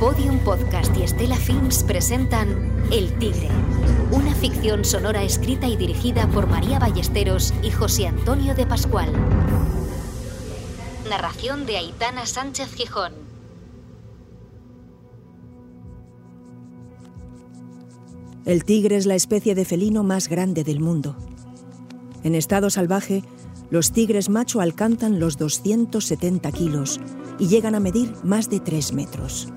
[0.00, 3.48] Podium Podcast y Estela Films presentan El Tigre,
[4.12, 9.12] una ficción sonora escrita y dirigida por María Ballesteros y José Antonio de Pascual.
[11.10, 13.12] Narración de Aitana Sánchez Gijón.
[18.44, 21.16] El tigre es la especie de felino más grande del mundo.
[22.22, 23.24] En estado salvaje,
[23.70, 27.00] los tigres macho alcanzan los 270 kilos
[27.40, 29.48] y llegan a medir más de 3 metros.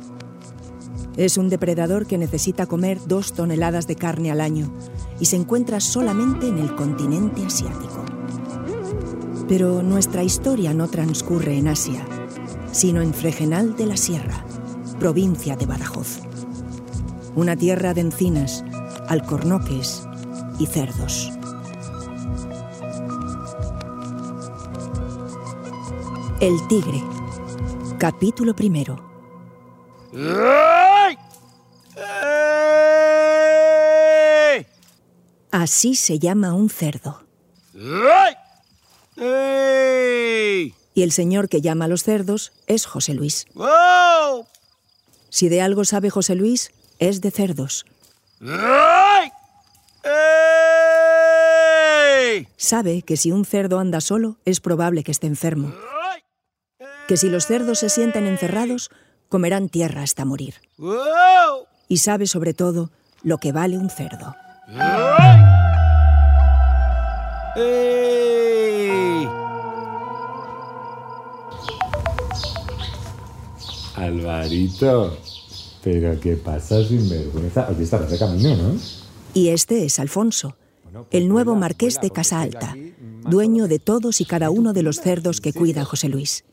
[1.17, 4.71] Es un depredador que necesita comer dos toneladas de carne al año
[5.19, 8.05] y se encuentra solamente en el continente asiático.
[9.49, 12.05] Pero nuestra historia no transcurre en Asia,
[12.71, 14.45] sino en Fregenal de la Sierra,
[14.99, 16.21] provincia de Badajoz.
[17.35, 18.63] Una tierra de encinas,
[19.09, 20.07] alcornoques
[20.59, 21.31] y cerdos.
[26.39, 27.03] El tigre.
[27.99, 29.11] Capítulo primero.
[35.51, 37.23] Así se llama un cerdo.
[40.93, 43.45] Y el señor que llama a los cerdos es José Luis.
[45.29, 47.85] Si de algo sabe José Luis, es de cerdos.
[52.57, 55.73] Sabe que si un cerdo anda solo, es probable que esté enfermo.
[57.07, 58.89] Que si los cerdos se sienten encerrados,
[59.27, 60.55] comerán tierra hasta morir.
[61.89, 62.89] Y sabe sobre todo
[63.23, 64.35] lo que vale un cerdo.
[73.95, 75.17] Alvarito,
[75.83, 77.67] pero ¿qué pasa sin vergüenza?
[77.69, 78.79] Aquí estarás de camino, ¿no?
[79.33, 80.55] Y este es Alfonso,
[81.11, 82.77] el nuevo marqués de Casa Alta,
[83.23, 86.45] dueño de todos y cada uno de los cerdos que cuida José Luis.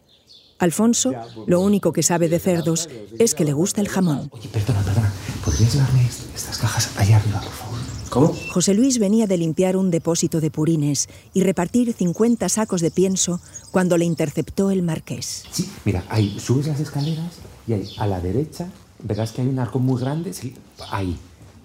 [0.58, 1.12] Alfonso,
[1.46, 2.88] lo único que sabe de cerdos
[3.20, 4.28] es que le gusta el jamón.
[4.32, 5.12] Oye, perdona, perdona.
[5.44, 7.67] ¿Podrías llevarme estas cajas allá arriba, por favor?
[8.10, 8.34] ¿Cómo?
[8.52, 13.40] José Luis venía de limpiar un depósito de purines y repartir 50 sacos de pienso
[13.70, 15.44] cuando le interceptó el marqués.
[15.50, 17.32] Sí, mira, ahí subes las escaleras
[17.66, 18.68] y ahí a la derecha
[19.02, 20.32] verás que hay un arco muy grande.
[20.32, 20.54] Sí,
[20.90, 21.16] ahí.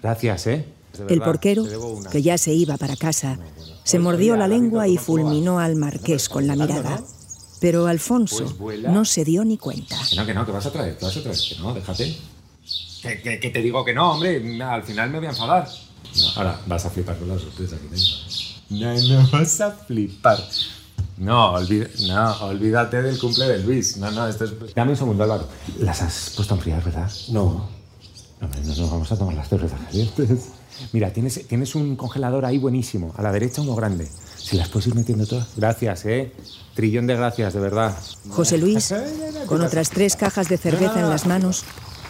[0.02, 0.64] Gracias, ¿eh?
[1.08, 1.64] El porquero,
[2.12, 3.38] que ya se iba para casa,
[3.82, 7.02] se mordió la lengua y fulminó al marqués con la mirada.
[7.60, 8.44] Pero Alfonso
[8.90, 9.96] no se dio ni cuenta.
[10.10, 11.38] Que no, que no, que vas a traer, que vas a traer.
[11.38, 12.14] Que no, déjate.
[13.02, 14.62] Que, que- que te digo que no, hombre.
[14.62, 15.68] Al final me voy a enfadar.
[16.16, 18.06] No, ahora vas a flipar con la sorpresa que tengo.
[18.70, 20.38] No, no vas a flipar.
[21.16, 23.96] No, olvida- no, olvídate del cumple de Luis.
[23.98, 24.52] No, no, esto es...
[24.74, 25.48] Dame un segundo, Álvaro.
[25.78, 27.10] Las has puesto a enfriar, ¿verdad?
[27.28, 27.68] No.
[28.40, 30.48] No, hombre, no nos vamos a tomar las cervezas calientes.
[30.92, 33.14] Mira, tienes, tienes un congelador ahí buenísimo.
[33.16, 34.08] A la derecha uno grande.
[34.36, 35.46] Si las puedes ir metiendo todas.
[35.56, 36.32] Gracias, ¿eh?
[36.74, 37.96] Trillón de gracias, de verdad.
[38.30, 38.92] José Luis,
[39.46, 41.62] con otras tres cajas de cerveza en las manos,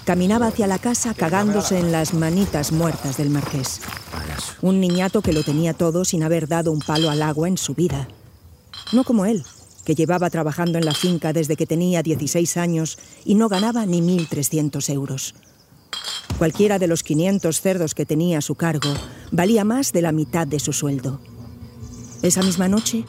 [0.05, 3.81] caminaba hacia la casa cagándose en las manitas muertas del marqués.
[4.61, 7.75] Un niñato que lo tenía todo sin haber dado un palo al agua en su
[7.75, 8.09] vida.
[8.93, 9.45] No como él,
[9.85, 14.01] que llevaba trabajando en la finca desde que tenía 16 años y no ganaba ni
[14.01, 15.35] 1.300 euros.
[16.39, 18.93] Cualquiera de los 500 cerdos que tenía a su cargo
[19.31, 21.21] valía más de la mitad de su sueldo.
[22.23, 23.05] Esa misma noche,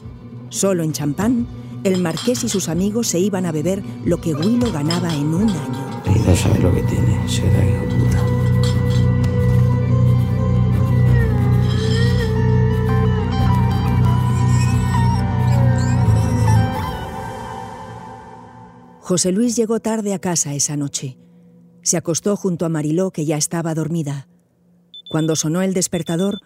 [0.49, 1.47] solo en champán,
[1.83, 5.49] el marqués y sus amigos se iban a beber lo que Willow ganaba en un
[5.49, 5.84] año.
[6.25, 8.35] No sabe lo que tiene, será hijo puta.
[19.01, 21.19] José Luis llegó tarde a casa esa noche.
[21.83, 24.27] Se acostó junto a Mariló, que ya estaba dormida.
[25.11, 26.39] Cuando sonó el despertador,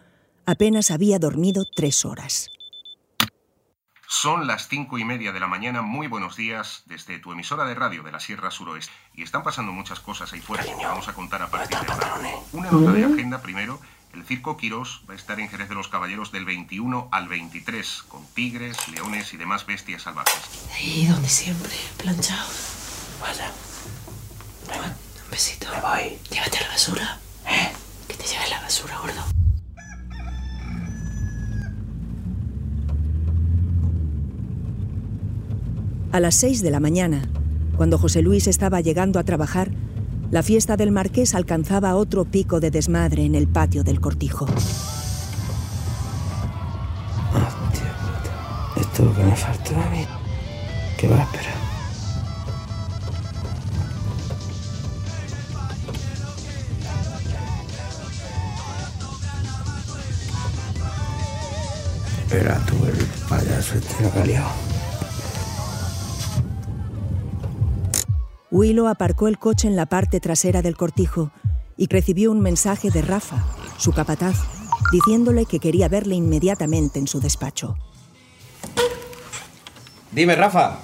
[0.45, 2.51] apenas había dormido tres horas.
[4.11, 5.83] Son las cinco y media de la mañana.
[5.83, 8.91] Muy buenos días desde tu emisora de radio de la Sierra Suroeste.
[9.13, 11.91] Y están pasando muchas cosas ahí fuera que te vamos a contar a partir de
[11.91, 12.17] ahora.
[12.51, 13.79] Una nota de agenda primero.
[14.15, 18.05] El Circo Quirós va a estar en Jerez de los Caballeros del 21 al 23,
[18.07, 20.41] con tigres, leones y demás bestias salvajes.
[20.73, 22.49] Ahí donde siempre, planchado.
[23.21, 23.51] Vaya.
[25.23, 25.67] Un besito.
[25.71, 26.19] Me voy.
[26.31, 27.19] Llévate la basura.
[27.45, 27.71] ¿Eh?
[28.07, 29.39] Que te lleves la basura, gordo.
[36.19, 37.21] A las seis de la mañana,
[37.77, 39.71] cuando José Luis estaba llegando a trabajar,
[40.31, 44.43] la fiesta del marqués alcanzaba otro pico de desmadre en el patio del cortijo.
[44.43, 44.57] Hostia
[48.01, 48.81] puta.
[48.81, 50.05] Esto es lo que me falta a mí.
[50.97, 51.53] ¿Qué va a esperar?
[62.29, 64.69] Era tú el payaso este lo que ha liado.
[68.51, 71.31] Willow aparcó el coche en la parte trasera del cortijo
[71.77, 73.45] y recibió un mensaje de Rafa,
[73.77, 74.37] su capataz,
[74.91, 77.77] diciéndole que quería verle inmediatamente en su despacho.
[80.11, 80.79] Dime, Rafa.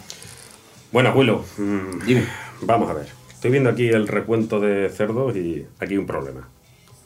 [0.91, 2.25] Bueno, Willow, mm, Dime.
[2.61, 3.07] vamos a ver.
[3.33, 6.47] Estoy viendo aquí el recuento de cerdos y aquí un problema.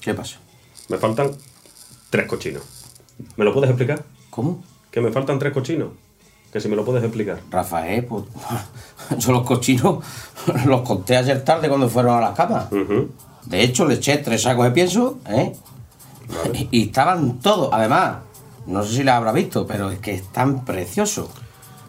[0.01, 0.39] ¿Qué pasa?
[0.89, 1.31] Me faltan
[2.09, 2.63] tres cochinos.
[3.37, 4.03] ¿Me lo puedes explicar?
[4.29, 4.63] ¿Cómo?
[4.91, 5.89] Que me faltan tres cochinos.
[6.51, 7.39] Que si me lo puedes explicar.
[7.49, 8.23] Rafael, pues,
[9.17, 10.03] yo los cochinos
[10.65, 12.67] los conté ayer tarde cuando fueron a las camas.
[13.45, 15.53] De hecho, le eché tres sacos de pienso, ¿eh?
[16.71, 17.69] Y estaban todos.
[17.71, 18.17] Además,
[18.67, 21.29] no sé si les habrá visto, pero es que están preciosos.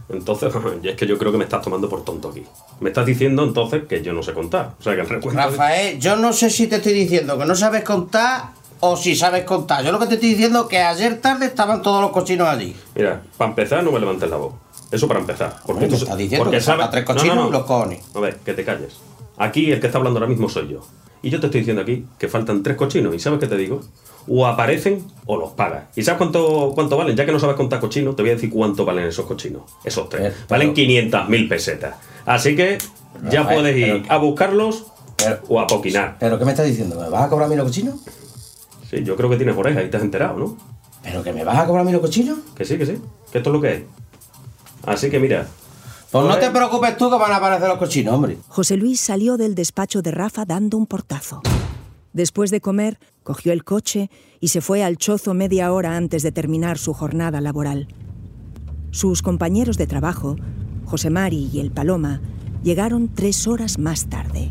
[0.09, 0.53] Entonces,
[0.83, 2.43] y es que yo creo que me estás tomando por tonto aquí.
[2.81, 4.75] Me estás diciendo entonces que yo no sé contar.
[4.81, 5.41] O sea, que el recuento...
[5.41, 9.45] Rafael, yo no sé si te estoy diciendo que no sabes contar o si sabes
[9.45, 9.85] contar.
[9.85, 12.75] Yo lo que te estoy diciendo es que ayer tarde estaban todos los cochinos allí.
[12.95, 14.55] Mira, para empezar, no me levantes la voz.
[14.91, 15.57] Eso para empezar.
[15.65, 18.01] Porque tú- estás diciendo porque que faltan tres cochinos y los cojones.
[18.15, 18.95] A ver, que te calles.
[19.37, 20.81] Aquí el que está hablando ahora mismo soy yo.
[21.23, 23.15] Y yo te estoy diciendo aquí que faltan tres cochinos.
[23.15, 23.81] ¿Y sabes qué te digo?
[24.27, 25.85] O aparecen o los pagas.
[25.95, 27.15] ¿Y sabes cuánto, cuánto valen?
[27.17, 29.63] Ya que no sabes contar cochinos, te voy a decir cuánto valen esos cochinos.
[29.85, 30.23] Esos tres.
[30.35, 31.95] Pero- valen 500.000 pesetas.
[32.27, 32.79] Así que
[33.31, 34.87] ya puedes ir pero- a buscarlos
[35.17, 36.17] Pero- o a poquinar.
[36.19, 36.99] ¿Pero qué me estás diciendo?
[37.01, 37.97] ¿Me vas a cobrar a mí los cochinos?
[38.91, 40.57] Sí, yo creo que tienes orejas y te has enterado, ¿no?
[41.03, 42.41] ¿Pero que me vas a cobrar a mí los cochinos?
[42.57, 42.99] Que sí, que sí.
[43.31, 43.83] Que esto es lo que es.
[44.85, 45.47] Así que mira,
[46.11, 48.39] Pues no te preocupes tú que van a aparecer los cochinos, hombre.
[48.49, 51.41] José Luis salió del despacho de Rafa dando un portazo.
[52.13, 54.11] Después de comer, cogió el coche
[54.41, 57.87] y se fue al chozo media hora antes de terminar su jornada laboral.
[58.91, 60.35] Sus compañeros de trabajo,
[60.85, 62.21] José Mari y el Paloma,
[62.65, 64.51] llegaron tres horas más tarde.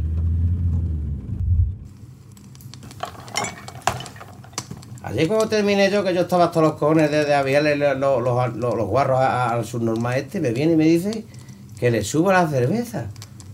[5.09, 8.55] Ayer cuando terminé yo, que yo estaba hasta los cojones de, de aviarle los, los,
[8.55, 11.25] los- guarros al subnormal este, me viene y me dice
[11.79, 13.07] que le suba la cerveza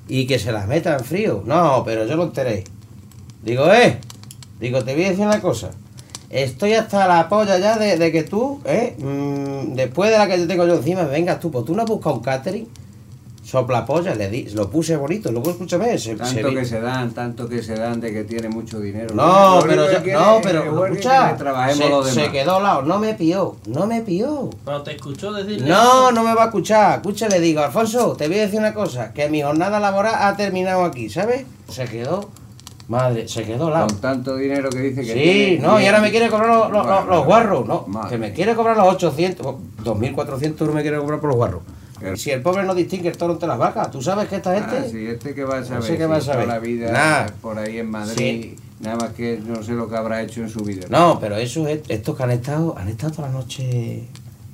[0.09, 1.43] y que se las meta en frío.
[1.45, 2.65] No, pero yo lo enteré.
[3.43, 3.99] Digo, eh,
[4.59, 5.69] digo, te voy a decir una cosa.
[6.29, 10.47] Estoy hasta la polla ya de, que tú, eh, mm, después de la que yo
[10.47, 12.67] tengo yo encima, vengas tú, pues tú no has buscado un catering.
[13.45, 17.47] Sopla polla, le di, lo puse bonito, luego escúchame, se, Tanto que se dan, tanto
[17.47, 19.13] que se dan de que tiene mucho dinero.
[19.13, 21.37] No, Lo pero no, pero escucha,
[21.75, 24.49] se, se quedó al lado, no me pilló, no me pilló.
[24.65, 25.69] Pero te escuchó decirle.
[25.69, 26.95] No, no me va a escuchar.
[27.01, 30.35] Escucha, le digo, Alfonso, te voy a decir una cosa, que mi jornada laboral ha
[30.35, 31.45] terminado aquí, ¿sabes?
[31.69, 32.31] Se quedó,
[32.87, 33.87] madre, se quedó al lado.
[33.89, 36.71] Con tanto dinero que dice que Sí, tiene, no, y ahora me quiere cobrar los,
[36.71, 38.09] los- los- Bueno, los guarros, no, madre.
[38.09, 41.61] que me quiere cobrar los 800, 2400 euros me quiere cobrar por los guarros.
[42.17, 44.77] Si el pobre no distingue el toro entre las vacas, ¿tú sabes que esta gente...
[44.79, 45.83] Ah, sí, este que va a saber.
[45.83, 46.47] sé si va a toda saber.
[46.47, 47.31] la vida Nah.
[47.41, 48.55] por ahí en Madrid, Sí.
[48.79, 50.85] nada más que no sé lo que habrá hecho en su vida.
[50.89, 54.03] No, pero eso es, estos que han estado, han estado toda la noche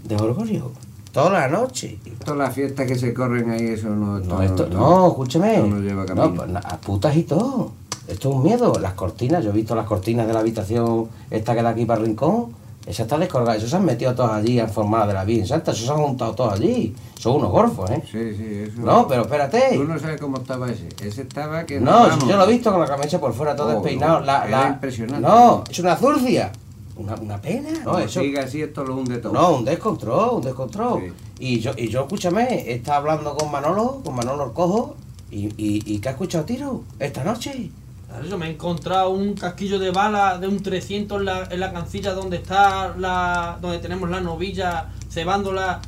[0.03, 0.71] de orgullo.
[1.11, 1.97] Toda la noche.
[2.23, 4.19] Todas las fiestas que se corren ahí, eso no...
[4.19, 6.27] No, esto, no, no lleva camino.
[6.29, 7.73] No, pues, a putas y todo.
[8.07, 8.73] Esto es un miedo.
[8.79, 11.99] Las cortinas, yo he visto las cortinas de la habitación esta que da aquí para
[11.99, 12.47] el rincón.
[12.85, 13.57] Esa está descolgada.
[13.57, 15.71] Esos se han metido todas allí en forma de la Virgen Santa.
[15.71, 16.95] Esos se han juntado todos allí.
[17.19, 18.01] Son unos gorfos, ¿eh?
[18.11, 18.81] Sí, sí, eso...
[18.81, 19.75] No, pero espérate.
[19.75, 20.89] Tú no sabes cómo estaba ese.
[21.03, 21.79] Ese estaba que...
[21.79, 24.19] No, si yo lo he visto con la camisa por fuera, todo Oh, despeinado.
[24.21, 25.21] no, la, impresionante.
[25.27, 26.51] No, es una zurcia.
[26.97, 27.69] Una, una pena.
[27.71, 29.33] No, Como eso, siga así, esto lo hunde todo.
[29.33, 31.01] No, un descontrol, un descontrol.
[31.01, 31.13] Sí.
[31.39, 34.95] Y yo, y yo, escúchame, está hablando con Manolo, con Manolo el Cojo,
[35.31, 37.71] y, y, y ¿qué ha escuchado tiro esta noche?
[38.11, 41.59] Claro, Yo me he encontrado un casquillo de bala de un 300 en la, en
[41.59, 43.57] la cancilla donde está la.
[43.61, 45.79] donde tenemos la novilla cebándola.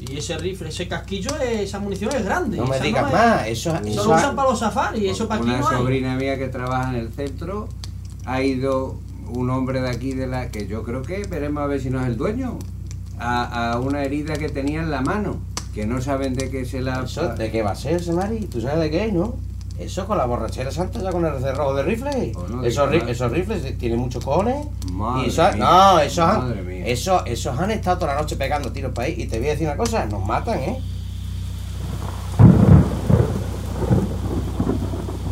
[0.00, 2.56] Y ese rifle, ese casquillo, esa munición es grande.
[2.56, 5.28] No me digas es- más, eso, Eso eso lo ha- usan para los safaris, eso
[5.28, 5.76] para aquí Una no hay.
[5.76, 7.68] sobrina mía que trabaja en el centro,
[8.26, 8.96] ha ido
[9.32, 12.00] un hombre de aquí, de la que yo creo que veremos a ver si no
[12.00, 12.58] es el dueño,
[13.20, 15.36] a, a una herida que tenía en la mano,
[15.72, 17.04] que no saben de qué se la...
[17.04, 18.40] eso, ¿De qué va a ser, Semari?
[18.46, 19.36] ¿Tú sabes de qué, no?
[19.78, 22.32] Eso con la borrachera santa ya con el cerrojo de rifle.
[22.36, 24.66] Oh, no esos, ri- rifles tienen muchos cojones.
[24.92, 26.68] Madre y eso- mía, no, esos han,
[27.26, 29.14] esos han estado toda la noche pegando tiros para ahí.
[29.18, 30.78] Y te voy a decir una cosa, nos matan, ¿eh?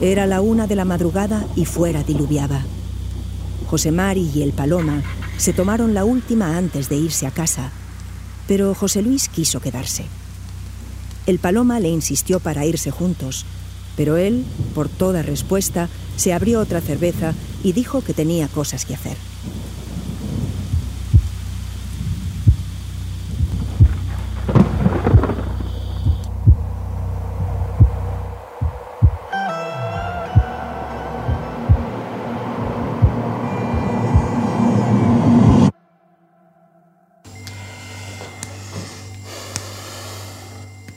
[0.00, 2.62] Era la una de la madrugada y fuera diluviaba.
[3.68, 5.02] José Mari y el Paloma
[5.37, 7.70] se tomaron la última antes de irse a casa,
[8.49, 10.06] pero José Luis quiso quedarse.
[11.26, 13.44] El Paloma le insistió para irse juntos,
[13.97, 14.44] pero él,
[14.75, 19.16] por toda respuesta, se abrió otra cerveza y dijo que tenía cosas que hacer.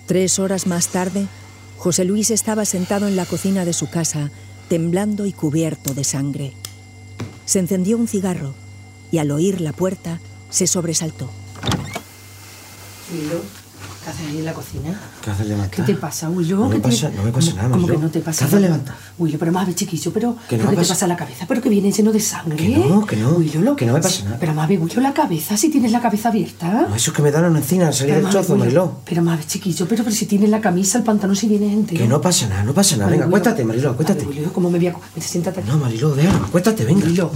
[0.05, 1.27] Tres horas más tarde,
[1.83, 4.31] José Luis estaba sentado en la cocina de su casa,
[4.69, 6.53] temblando y cubierto de sangre.
[7.45, 8.53] Se encendió un cigarro
[9.11, 11.29] y al oír la puerta se sobresaltó.
[13.11, 13.62] Willo, ¿qué
[14.13, 14.99] haces ahí en la cocina?
[15.23, 15.71] ¿Qué haces levantar?
[15.85, 16.57] ¿Qué te pasa, Willo?
[16.57, 18.03] No me ¿Qué te- pasa- no me pasa ¿Cómo- nada, ¿Cómo que Willo.
[18.05, 18.95] no te pasa ¿Qué haces levantar?
[19.19, 21.45] Willo, pero más, chiquillo, pero, Que no ¿pero me ¿qué te pasa- pasa la cabeza?
[21.47, 22.55] Pero que viene lleno de sangre.
[22.57, 24.37] Que no, que no, Willo, lo- que no me pasa nada.
[24.39, 26.85] Pero más, Willo, la cabeza, si tienes la cabeza abierta.
[26.89, 28.97] No, eso es que me dan una encina al salir del Willo, Mariló.
[29.05, 31.99] Pero más, chiquillo, pero, pero si tienes la camisa, el pantalón, si vienes entero.
[32.01, 33.09] Que no pasa nada, no pasa nada.
[33.09, 33.35] Venga, Willo.
[33.37, 34.25] acuéstate, Mariló, acuéstate.
[34.25, 34.95] Willo, ¿cómo me voy a...
[35.19, 35.63] Siéntate.
[35.63, 37.05] No, Mariló, déjalo, acuéstate, venga.
[37.05, 37.31] Willo,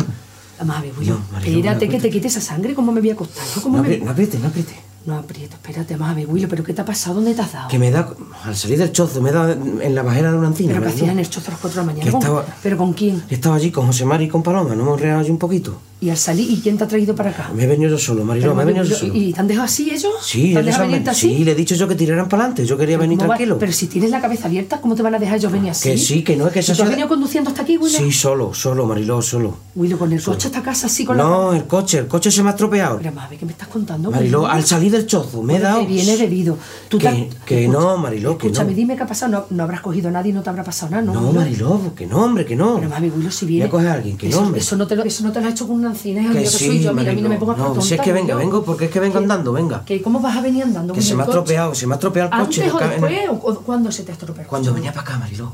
[0.60, 3.44] Amable, Willo, No, Mariló, espérate que te quite esa sangre, ¿cómo me voy a acostar?
[3.62, 3.98] ¿Cómo No, me...
[4.00, 4.74] no apriete, no apriete.
[5.08, 7.16] No aprieto, espérate, Amable, Willo, ¿pero qué te ha pasado?
[7.16, 7.70] ¿Dónde te has dado?
[7.70, 8.10] Que me da,
[8.44, 10.74] al salir del chozo, me da en la bajera de una encina.
[10.74, 10.96] ¿Pero Mariló.
[10.98, 12.12] hacías en el chozo a las 4 de la mañana?
[12.12, 13.24] ¿Con- estaba- ¿Pero con quién?
[13.30, 15.80] Estaba allí con José Mari y con Paloma, nos hemos reado allí un poquito.
[16.00, 17.50] Y al salir, ¿y quién te ha traído para acá?
[17.56, 19.16] Me he venido yo solo, Mariló, Pero, me he venido yo solo.
[19.16, 20.14] ¿Y te han dejado así ellos?
[20.22, 21.36] Sí, ¿Te han dejado venirte así?
[21.38, 23.36] sí, le he dicho yo que tiraran para adelante, yo quería venir ¿Cómo va?
[23.36, 23.58] tranquilo.
[23.58, 25.90] Pero si tienes la cabeza abierta, ¿cómo te van a dejar ellos venir así?
[25.90, 27.98] Que sí, que no, es que ¿Y esa ¿Tú has venido conduciendo hasta aquí, Willo?
[27.98, 29.58] Sí, solo, solo, Mariló, solo.
[29.76, 31.58] Willo, con el coche hasta casa así con No, la...
[31.58, 32.98] el coche, el coche se me ha estropeado.
[33.00, 34.12] Pero, Mabe, ¿qué me estás contando?
[34.12, 35.80] Mariló, al salir del chozo, me he dado...
[35.80, 36.60] te viene bebido.
[36.90, 38.76] Tú te Que, has- que Escucha, no, Mariló, que Escúchame, no.
[38.78, 39.32] dime qué ha pasado.
[39.32, 41.14] No, no habrás cogido a nadie no te habrá pasado nada, ¿no?
[41.20, 41.34] No?
[41.34, 42.76] Mariló, que no, hombre, que no.
[42.76, 43.66] Pero, mami, si Voy viene...
[43.66, 44.62] a coger a alguien, que eso, no, hombre.
[44.62, 46.66] Eso no, te lo, eso no te lo has hecho con Que yo que sí,
[46.68, 46.94] soy yo.
[46.94, 48.46] Mira, a mí no me por No, si es que venga, Willo.
[48.46, 49.84] vengo porque es que vengo andando, venga.
[49.86, 50.02] ¿Qué?
[50.02, 50.94] ¿Cómo vas a venir andando?
[50.94, 52.64] Que se me ha estropeado, se me ha estropeado el coche.
[52.64, 53.14] ¿Antes o en después?
[53.44, 55.54] ¿O cuándo se te ha estropeado Cuando venía para acá, Mariló.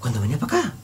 [0.00, 0.74] Cuando venía para acá.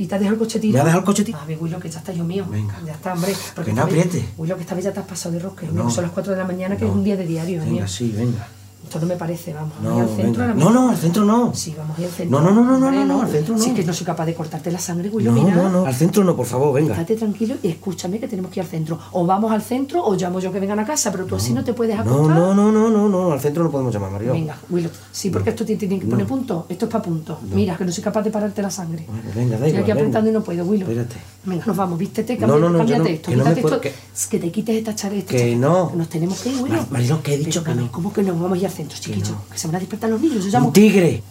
[0.00, 0.74] ¿Y te has dejado el coche tirado?
[0.76, 1.44] Me ha dejado el coche tirado.
[1.44, 2.46] Mami, Willo, que ya está yo mío.
[2.48, 2.76] Venga.
[2.86, 3.34] Ya está, hombre.
[3.54, 4.28] porque Que no apriete.
[4.38, 5.66] Willo, que esta vez ya te has pasado de rosca.
[5.72, 5.86] No.
[5.88, 6.90] que Son las 4 de la mañana, que No.
[6.92, 7.72] es un día de diario, mío.
[7.74, 8.46] Venga, sí, venga.
[8.88, 9.72] Esto no me parece, vamos.
[9.82, 10.54] No, al centro venga.
[10.54, 11.54] No, no, al centro no.
[11.54, 12.40] Sí, vamos al centro.
[12.40, 13.62] No, no, no, no, no, no, no, al centro no.
[13.62, 15.54] Sí, que no soy capaz de cortarte la sangre, Willo, No, mira.
[15.56, 15.84] no, no.
[15.84, 16.94] Al centro no, por favor, venga.
[16.94, 18.98] Estate tranquilo y escúchame que tenemos que ir al centro.
[19.12, 21.62] O vamos al centro o llamo yo que vengan a casa, pero tú así no
[21.62, 22.34] te puedes acostar.
[22.34, 23.32] No, no, no, no, no, no.
[23.32, 24.32] Al centro no podemos llamar, Mariló.
[24.32, 26.64] Venga, Willow, sí, porque esto te tiene que poner punto.
[26.68, 27.38] Esto es para punto.
[27.52, 29.04] Mira, que no soy capaz de pararte la sangre.
[29.06, 30.00] Bueno, venga, da Estoy aquí venga.
[30.00, 30.88] apretando y no puedo, Willow.
[30.88, 31.16] Espérate.
[31.44, 33.80] Venga, nos vamos, vístete, No, cámbiate, no, no, cámbiate no- esto, no quítate esto.
[33.80, 35.32] que- te quites esta chareta.
[35.34, 35.92] Que no.
[35.94, 36.78] Nos tenemos que ir, Willow.
[36.78, 37.90] Mar- Mariló, que he dicho que no.
[37.90, 38.32] ¿Cómo que no?
[38.34, 39.34] Vamos a ir al centro, chiquillo.
[39.52, 40.44] Que se van a despertar los niños.
[40.44, 40.68] Yo llamo.
[40.68, 41.22] Un tigre.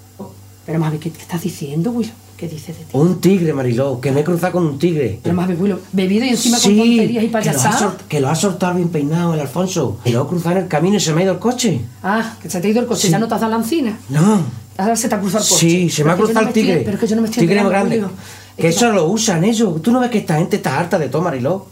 [0.65, 2.13] Pero, mami, ¿qué, qué estás diciendo, Willow?
[2.35, 2.89] ¿Qué dices de ti?
[2.93, 3.99] Un tigre, Mariló.
[4.01, 5.19] Que me he cruzado con un tigre.
[5.23, 7.93] Pero, mami, Willow, bebido y encima con tonterías y payasadas.
[8.07, 9.97] que lo ha soltado bien peinado el Alfonso.
[10.03, 11.81] Que lo ha cruzado en el camino y se me ha ido el coche.
[12.03, 13.09] Ah, que se te ha ido el coche, Sí.
[13.09, 13.97] ya no te has dado la encina.
[14.09, 14.41] No.
[14.77, 15.59] Ahora se te ha cruzado el coche.
[15.69, 16.81] Sí, se me ha no cruzado el estoy- tigre.
[16.85, 17.97] Pero es que yo no me estoy Tigre grande.
[17.97, 18.03] Es
[18.55, 19.81] Que que eso lo usan ellos.
[19.81, 21.65] Tú no ves que esta gente está harta de todo, Mariló.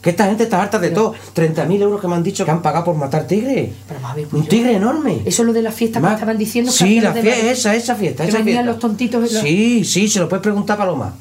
[0.00, 1.14] Que esta gente está harta de todo.
[1.34, 3.72] 30.000 euros que me han dicho que han pagado por matar tigre.
[3.86, 5.20] Pero, mami, Un tigre enorme.
[5.26, 6.70] Eso es lo de la fiesta que Ma- estaban diciendo.
[6.72, 8.70] que Sí, había la fiesta, esa, esa fiesta, que esa venían fiesta.
[8.72, 9.20] los tontitos.
[9.32, 11.14] los- Sí, sí, se lo puedes preguntar a Paloma.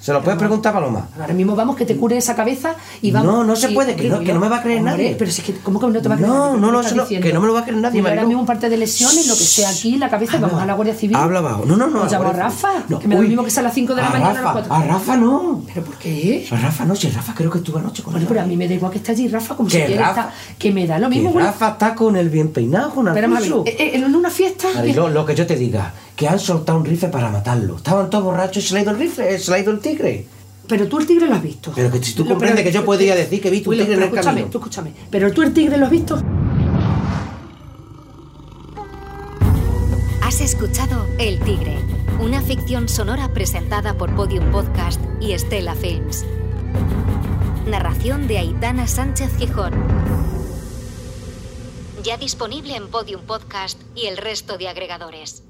[0.00, 1.08] Se lo puedes preguntar Paloma.
[1.20, 3.32] Ahora mismo vamos, que te cure esa cabeza y vamos.
[3.32, 5.14] No, no se puede, que no- que no me va a creer Hombre, nadie.
[5.18, 6.54] Pero si es que, ¿cómo que no te va a creer No, nadie?
[6.54, 8.40] ¿Qué no, no, no, que no me lo va a creer nadie, Dile ahora mismo
[8.40, 11.16] un parte de lesiones, lo que sea aquí, la cabeza, vamos a la Guardia Civil.
[11.16, 11.66] Habla bajo.
[11.66, 12.04] No, no, no.
[12.04, 12.98] La llamo a Rafa, Civil.
[12.98, 14.34] que me da lo mismo que sea a las 5 de la a mañana a
[14.34, 14.74] las Rafa, 4.
[14.74, 15.62] A Rafa no.
[15.66, 16.48] ¿Pero por qué?
[16.50, 18.66] A Rafa no, si Rafa creo que estuvo anoche con Bueno, pero a mí me
[18.66, 21.10] da igual que esté allí Rafa, como si Que quiera estar- Que me da lo
[21.10, 21.38] mismo.
[21.38, 23.28] Rafa está con el bien peinado, con Pero,
[23.66, 24.68] eh, eh, en una fiesta.
[25.10, 27.76] Lo que yo te diga, que han soltado un rifle para matarlo.
[27.76, 29.78] Estaban todos borrachos y se le ha ido el rifle, se le ha ido el
[29.80, 30.26] tigre.
[30.68, 31.72] Pero tú el tigre lo has visto.
[31.74, 33.94] Pero que si tú comprendes pero- que yo podría decir que he visto un tigre
[33.94, 34.50] en pero el escúchame, camino.
[34.52, 34.92] tú escúchame.
[35.10, 36.22] Pero tú el tigre lo has visto.
[40.22, 41.78] Has escuchado El Tigre,
[42.20, 46.26] una ficción sonora presentada por Podium Podcast y Estela Films.
[47.66, 49.72] Narración de Aitana Sánchez Gijón.
[52.04, 55.44] Ya disponible en Podium Podcast y el resto de agregadores.